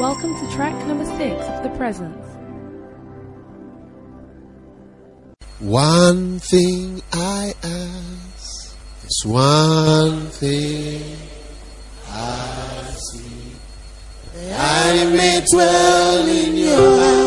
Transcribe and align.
Welcome 0.00 0.34
to 0.40 0.50
track 0.54 0.74
number 0.86 1.04
six 1.04 1.44
of 1.44 1.62
The 1.62 1.68
Presence. 1.76 2.26
One 5.58 6.38
thing 6.38 7.02
I 7.12 7.52
ask 7.62 8.76
is 9.04 9.22
one 9.26 10.28
thing 10.28 11.18
I 12.08 12.94
see. 13.12 13.52
I 14.54 15.04
may 15.12 15.44
dwell 15.52 16.26
in 16.28 16.56
your 16.56 17.19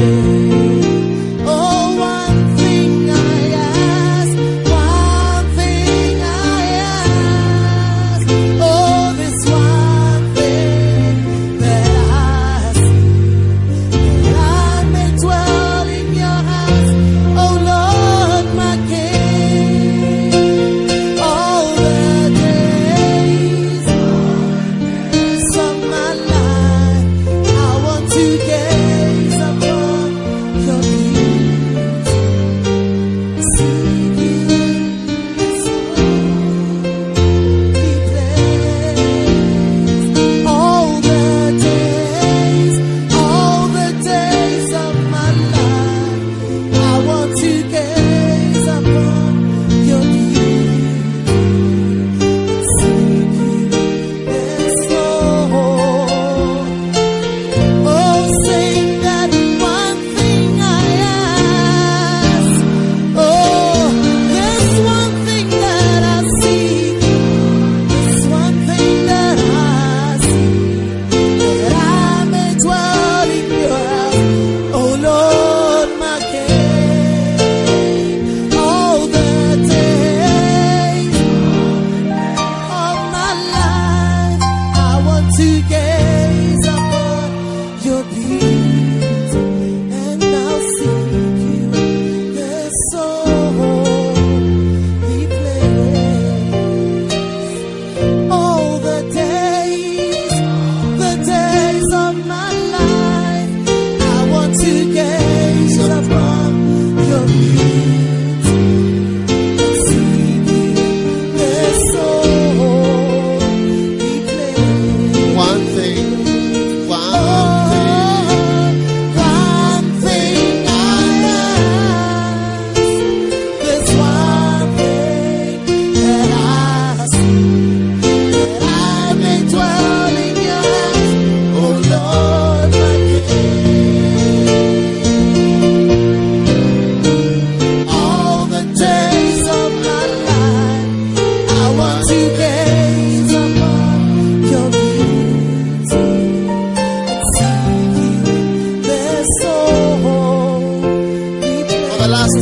Deus. 0.00 0.39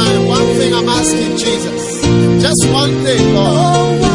time, 0.00 0.26
one 0.26 0.46
thing 0.58 0.74
I'm 0.74 0.88
asking 0.88 1.36
Jesus. 1.36 2.02
Just 2.42 2.72
one 2.72 2.92
thing, 3.04 3.34
Lord. 3.34 4.09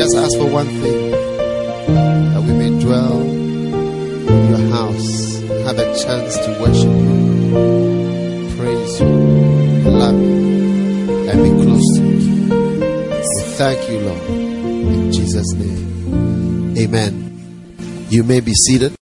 Just 0.00 0.16
ask 0.16 0.38
for 0.38 0.48
one 0.48 0.66
thing 0.66 1.10
that 1.10 2.42
we 2.42 2.52
may 2.54 2.70
dwell 2.80 3.20
in 3.20 4.48
your 4.48 4.70
house, 4.70 5.40
have 5.66 5.78
a 5.78 5.84
chance 6.02 6.38
to 6.38 6.56
worship 6.58 6.88
you, 6.88 8.56
praise 8.56 8.98
you, 8.98 9.06
love 9.90 10.14
you, 10.14 11.28
and 11.28 11.44
be 11.44 11.50
close 11.62 11.98
to 11.98 12.02
you. 12.02 13.20
Thank 13.58 13.90
you, 13.90 13.98
Lord, 14.00 14.30
in 14.30 15.12
Jesus' 15.12 15.52
name. 15.52 16.78
Amen. 16.78 17.12
You 18.08 18.24
may 18.24 18.40
be 18.40 18.54
seated. 18.54 18.94